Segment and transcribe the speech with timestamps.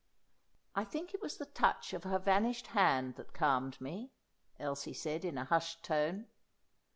[0.73, 4.09] "I think it was the touch of her vanished hand that calmed me,"
[4.59, 6.25] Elsie said in a hushed tone.